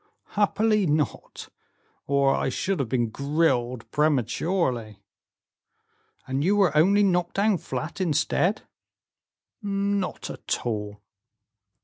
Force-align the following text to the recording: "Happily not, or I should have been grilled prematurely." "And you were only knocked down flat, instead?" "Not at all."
"Happily 0.29 0.87
not, 0.87 1.49
or 2.07 2.33
I 2.33 2.49
should 2.49 2.79
have 2.79 2.89
been 2.89 3.11
grilled 3.11 3.91
prematurely." 3.91 5.03
"And 6.25 6.43
you 6.43 6.55
were 6.55 6.75
only 6.75 7.03
knocked 7.03 7.35
down 7.35 7.59
flat, 7.59 8.01
instead?" 8.01 8.63
"Not 9.61 10.31
at 10.31 10.65
all." 10.65 11.03